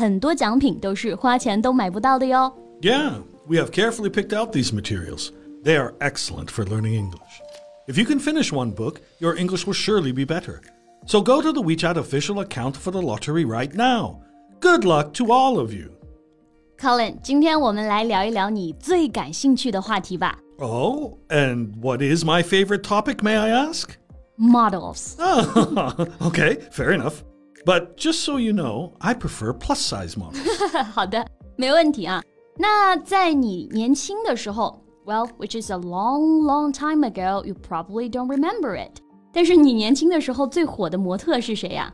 [0.00, 2.52] 很多奖品都是花钱都买不到的哟。
[2.82, 5.30] Yeah, we have carefully picked out these materials.
[5.64, 7.40] They are excellent for learning English.
[7.88, 10.60] If you can finish one book, your English will surely be better.
[11.06, 14.22] So go to the WeChat official account for the lottery right now.
[14.60, 15.90] Good luck to all of you.
[16.78, 20.38] Colin，今天我们来聊一聊你最感兴趣的话题吧。
[20.58, 23.90] Oh, and what is my favorite topic, may I ask?
[24.36, 25.16] Models.
[25.18, 27.22] Oh, okay, fair enough.
[27.64, 30.42] But just so you know, I prefer plus size models.
[30.92, 32.22] 好的，没问题啊。
[32.58, 39.00] 那在你年轻的时候，well, which is a long, long time ago, you probably don't remember it.
[39.32, 41.92] 但是你年轻的时候最火的模特是谁呀、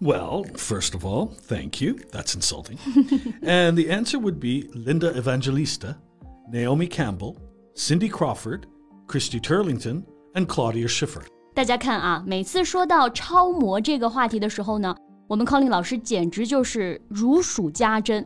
[0.00, 1.96] Well, first of all, thank you.
[2.12, 2.76] That's insulting.
[3.42, 5.96] and the answer would be Linda Evangelista,
[6.52, 7.36] Naomi Campbell,
[7.74, 8.66] Cindy Crawford,
[9.08, 11.22] Christy Turlington, and Claudia Schiffer.
[11.53, 14.95] 大家看啊，每次说到超模这个话题的时候呢，
[15.27, 18.25] 我们 Colin 老师简直就是如数家珍。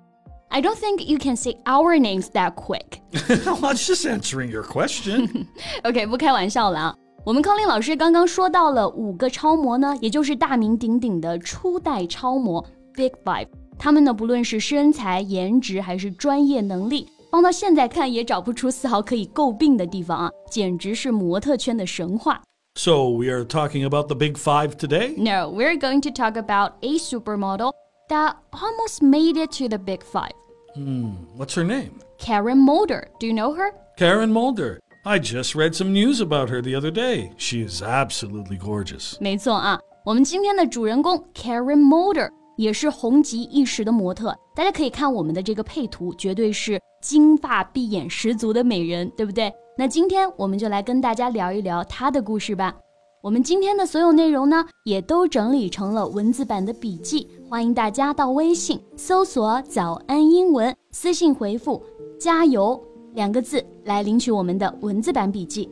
[0.50, 3.00] I don't think you can say our names that quick.
[3.48, 5.48] I was just answering your question.
[5.84, 6.96] OK，不开玩笑了啊。
[7.26, 13.48] 我们康林老师刚刚说到了五个超模呢，也就是大名鼎鼎的初代超模 Big Five。
[13.80, 22.40] 他们呢，不论是身材、颜值还是专业能力，放到现在看也找不出丝毫可以诟病的地方啊，简直是模特圈的神话。
[22.77, 25.15] so, we are talking about the big five today?
[25.17, 27.73] No, we're going to talk about a supermodel
[28.09, 30.33] that almost made it to the Big Five.
[31.37, 32.01] What's her name?
[32.19, 33.09] Karen Mulder.
[33.19, 33.73] Do you know her?
[33.97, 34.81] Karen Mulder.
[35.05, 37.33] I just read some news about her the other day.
[37.37, 39.17] She is absolutely gorgeous.
[39.21, 44.36] 没错啊，我们今天的主人公 Karen Mulder 也是红极一时的模特。
[44.56, 49.54] 大家可以看我们的这个配图，绝对是金发碧眼十足的美人，对不对？
[49.78, 52.76] 那今天我们就来跟大家聊一聊她的故事吧。
[53.22, 61.84] 我们今天的所有内容呢，也都整理成了文字版的笔记，欢迎大家到微信搜索“早安英文”，私信回复
[62.20, 62.80] “加油”
[63.16, 65.68] 两个字来领取我们的文字版笔记。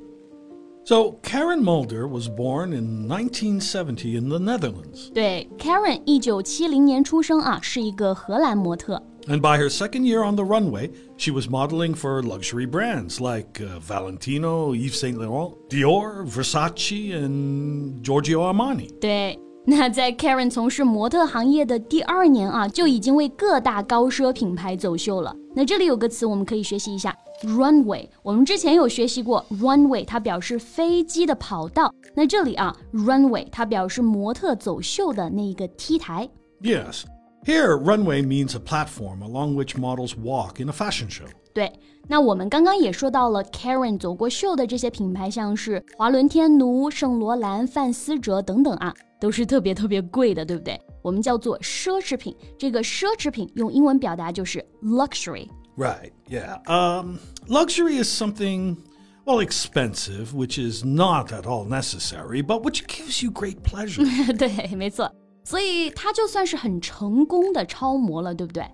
[0.84, 5.11] So, Karen Mulder was born in 1970 in the Netherlands.
[5.12, 9.03] 对，Karen 一九七零年出生啊，是一个荷兰模特。
[9.27, 13.61] And by her second year on the runway, she was modeling for luxury brands like
[13.61, 18.89] uh, Valentino, Yves Saint Laurent, Dior, Versace, and Giorgio Armani.
[18.99, 25.37] 对，那在 Karen 从事模特行业的第二年啊，就已经为各大高奢品牌走秀了。
[25.55, 28.08] 那这里有个词我们可以学习一下 ，runway。
[28.24, 31.94] 我们之前有学习过 runway，它表示飞机的跑道。
[32.16, 36.30] 那这里啊，runway 它表示模特走秀的那一个 T 台。
[36.62, 37.04] Yes.
[37.46, 41.26] Here, runway means a platform along which models walk in a fashion show.
[41.54, 41.72] 对，
[42.08, 50.80] 那我们刚刚也说到了 Karen 走过秀的这些品牌，像是华伦天奴、圣罗兰、范思哲等等啊，都是特别特别贵的，对不对？
[51.02, 52.34] 我们叫做奢侈品。
[52.58, 55.46] 这个奢侈品用英文表达就是 luxury。
[55.77, 56.59] Right, yeah.
[56.67, 58.77] Um, luxury is something,
[59.25, 64.03] well, expensive, which is not at all necessary, but which gives you great pleasure.
[64.37, 65.11] 对，没错。
[65.45, 68.65] 所以她就算是很成功的超模了，对不对？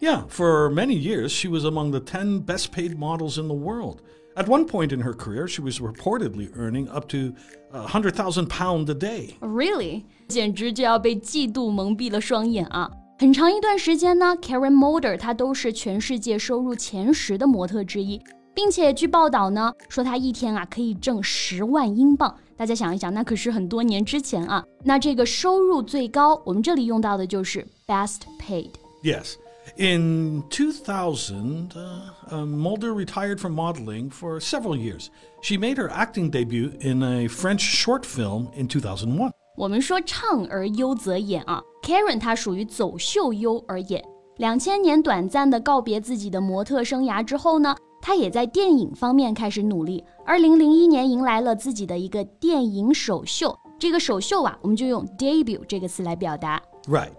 [0.00, 3.98] yeah, for many years, she was among the 10 best paid models in the world.
[4.34, 7.34] At one point in her career, she was reportedly earning up to
[7.72, 9.36] a 100,000 pound a day.
[9.40, 12.90] Really，简直就要被嫉妒蒙蔽了双眼啊！
[13.18, 18.20] 很长一段时间呢，Karen Mulder 她都是全世界收入前十的模特之一，
[18.52, 22.34] 并且据报道呢，说她一天啊可以挣十万英镑。
[22.56, 24.64] 大家想一想，那可是很多年之前啊。
[24.84, 28.70] 那这个收入最高，我们这里用到的就是 best paid。
[29.02, 29.34] Yes.
[29.76, 35.08] In 2000, uh, uh, Mulder retired from modeling for several years.
[35.40, 39.30] She made her acting debut in a French short film in 2001.
[39.57, 43.99] 我们说唱而优则演啊，Karen 她属于走秀优而演。
[44.37, 50.03] 两千年短暂的告别自己的模特生涯之后呢，她也在电影方面开始努力。
[50.23, 56.61] 二零零一年迎来了自己的一个电影首秀，这个首秀啊，我们就用 debut 这个词来表达。
[56.87, 57.13] Right.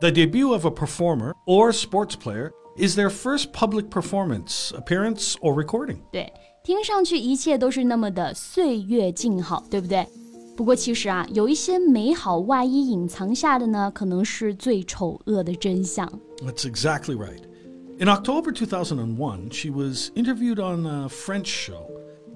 [0.00, 5.52] The debut of a performer or sports player is their first public performance, appearance, or
[5.52, 5.98] recording.
[6.10, 6.32] 对，
[6.62, 10.06] 听上去一切都是那么的岁月静好，对不对？
[10.56, 16.08] 不过其实啊，有一些美好外衣隐藏下的呢，可能是最丑恶的真相。
[16.38, 17.42] That's exactly right.
[17.98, 21.86] In October 2001, she was interviewed on a French show.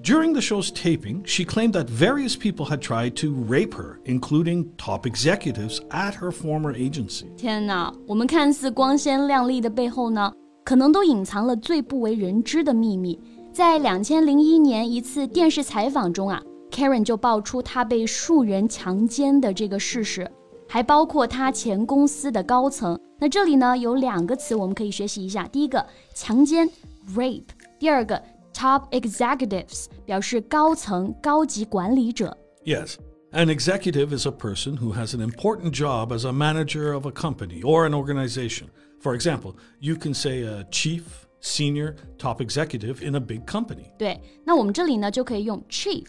[0.01, 4.67] During the show's taping, she claimed that various people had tried to rape her, including
[4.77, 7.25] top executives at her former agency.
[7.35, 10.31] 天哪，我们看似光鲜亮丽的背后呢，
[10.63, 13.19] 可能都隐藏了最不为人知的秘密。
[13.51, 16.41] 在两千零一年一次电视采访中啊
[16.78, 20.30] ，Karen 就爆出她被数人强奸的这个事实，
[20.68, 22.98] 还包括她前公司的高层。
[23.18, 26.68] 那这里呢有两个词我们可以学习一下，第一个强奸
[27.14, 27.44] rape，
[27.78, 28.20] 第二个
[28.52, 32.36] top executives 表示高层、高级管理者。
[32.64, 32.96] Yes,
[33.32, 37.12] an executive is a person who has an important job as a manager of a
[37.12, 38.68] company or an organization.
[39.00, 41.02] For example, you can say a chief,
[41.40, 43.92] senior, top executive in a big company.
[43.98, 46.06] 对，那我们这里呢就可以用 chief、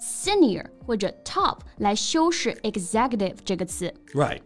[0.00, 3.92] senior 或者 top 来修饰 executive 这个词。
[4.12, 4.40] Right.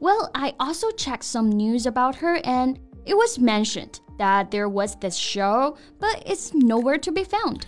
[0.00, 2.76] Well, I also checked some news about her and
[3.06, 7.62] it was mentioned that there was this show, but it's nowhere to be found.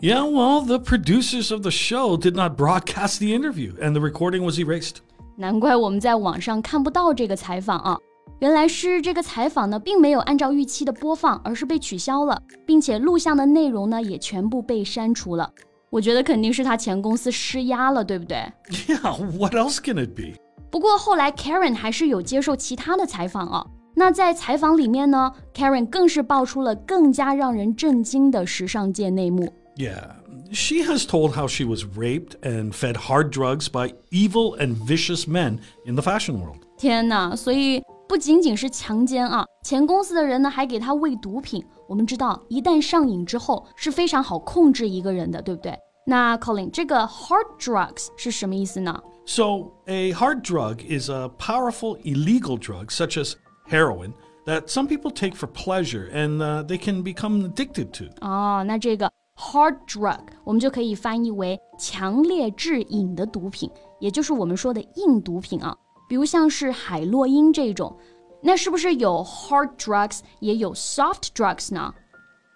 [0.00, 4.44] Yeah, well, the producers of the show did not broadcast the interview, and the recording
[4.44, 4.96] was erased.
[5.36, 7.96] 难怪我们在网上看不到这个采访啊！
[8.40, 15.48] 原来是这个采访呢，并没有按照预期的播放，而是被取消了，并且录像的内容呢也全部被删除了。
[15.90, 18.38] 我觉得肯定是他前公司施压了，对不对？
[18.70, 20.38] Yeah, what else can it be?
[20.70, 23.66] 不过后来 Karen 还是有接受其他的采访啊。
[23.94, 29.52] 那在采访里面呢，Karen 更是爆出了更加让人震惊的时尚界内幕。
[29.76, 30.12] Yeah,
[30.50, 35.24] she has told how she was raped and fed hard drugs by evil and vicious
[35.26, 36.60] men in the fashion world.
[36.78, 37.36] 天哪！
[37.36, 41.64] 所以 不仅仅是强奸啊，前公司的人呢还给他喂毒品。
[41.88, 45.78] 我们知道，一旦上瘾之后是非常好控制一个人的，对不对？
[46.06, 49.00] 那 Colin，这个 hard drugs 是什么意思呢？
[49.24, 53.34] So, a hard drug is a powerful illegal drug, such as
[53.68, 54.12] heroin,
[54.46, 58.06] that some people take for pleasure and uh, they can become addicted to.
[58.20, 63.70] 哦，那这个 hard drug 我们就可以翻译为强烈致瘾的毒品，
[64.00, 65.76] 也就是我们说的硬毒品啊。
[66.08, 67.96] 比如像是海洛因这种，
[68.42, 71.94] 那是不是有 hard drugs 也有 soft drugs 呢？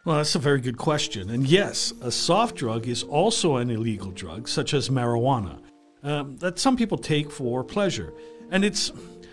[0.05, 1.29] Well, that's a very good question.
[1.31, 5.59] And yes, a soft drug is also an illegal drug, such as marijuana,
[6.03, 8.13] um, that some people take for pleasure.
[8.51, 8.93] And it's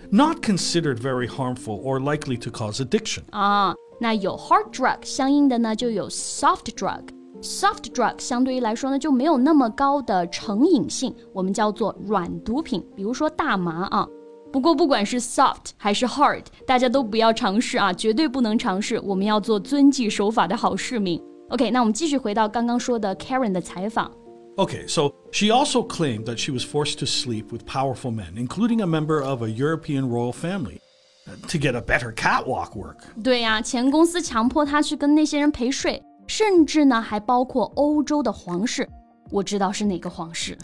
[0.09, 3.23] not considered very harmful or likely to cause addiction.
[3.31, 7.03] 啊，那有 hard drug，相应的呢就有 soft drug。
[7.41, 14.07] soft drug 相对于来说呢就没有那么高的成瘾性，我们叫做软毒品，比如说大麻啊。
[14.51, 18.99] 不过不管是 soft 还是 hard，大家都不要尝试啊，绝对不能尝试。
[18.99, 21.19] 我们要做遵纪守法的好市民。
[21.49, 24.11] OK，那我们继续回到刚刚说的 Karen 的采访。
[24.55, 28.81] Okay, so she also claimed that she was forced to sleep with powerful men, including
[28.81, 30.77] a member of a European royal family,
[31.25, 32.97] uh, to get a better catwalk work.
[33.23, 38.87] 对呀、前公司强迫他去跟那些人陪睡， 甚至呢还包括欧洲的皇室。
[39.31, 40.57] 我知道是哪个皇室。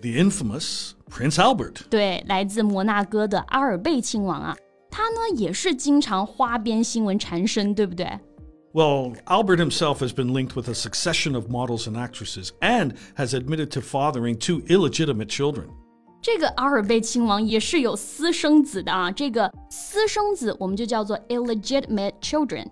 [0.00, 1.88] The infamous Prince Albert.
[1.90, 4.56] 对，来自摩纳哥的阿尔贝亲王啊，
[4.90, 8.06] 他呢也是经常花边新闻缠身，对不对？
[8.72, 13.34] Well, Albert himself has been linked with a succession of models and actresses and has
[13.34, 15.64] admitted to fathering two illegitimate children.
[16.20, 22.66] 这个阿尔贝亲王也是有私生子的啊，这个私生子我们就叫做 illegitimate children。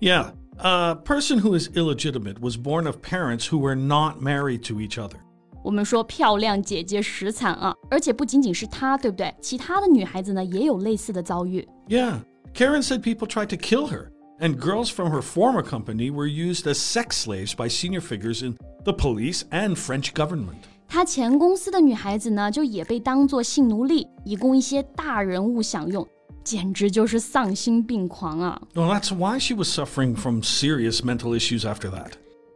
[0.00, 4.80] Yeah, a person who is illegitimate was born of parents who were not married to
[4.80, 5.16] each other.
[5.62, 9.34] 我们说漂亮姐姐实惨啊，而且不仅仅是她，对不对？
[9.40, 11.66] 其他的女孩子呢也有类似的遭遇。
[11.88, 12.18] Yeah,
[12.54, 16.66] Karen said people tried to kill her, and girls from her former company were used
[16.66, 20.64] as sex slaves by senior figures in the police and French government.
[20.86, 26.06] 她前公司的女孩子呢，就也被当作性奴隶，以供一些大人物享用，
[26.48, 28.60] 简直就是丧心病狂啊！
[28.74, 32.12] Well, that's why she was suffering from serious mental issues after that.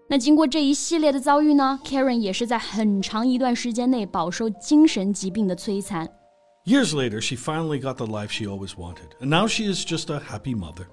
[0.09, 6.09] 那经过这一系列的遭遇呢，Karen 也是在很长一段时间内饱受精神疾病的摧残。
[6.65, 10.13] Years later, she finally got the life she always wanted, and now she is just
[10.13, 10.87] a happy mother.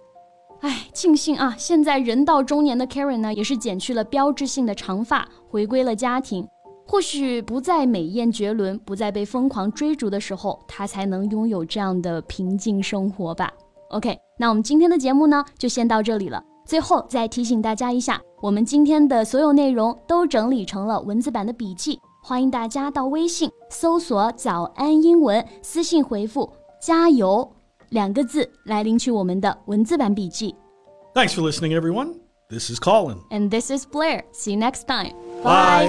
[0.62, 6.48] 唉，庆幸啊，现在人到中年的 Karen 呢，也是剪去了标志性的长发，回归了家庭。
[6.91, 13.49] 或许不再美艳绝伦，不再被疯狂追逐的时候，他才能拥有这样的平静生活吧。
[13.91, 16.43] OK，那我们今天的节目呢，就先到这里了。
[16.67, 26.51] 最后再提醒大家一下，我们今天的所有内容都整理成了文字版的笔记，欢迎大家到微信搜索“早安英文”，私信回复
[26.83, 27.49] “加油”
[27.91, 30.57] 两个字来领取我们的文字版笔记。
[31.15, 32.15] Thanks for listening, everyone.
[32.49, 33.19] This is Colin.
[33.31, 34.25] And this is Blair.
[34.33, 35.13] See you next time.
[35.45, 35.89] Bye.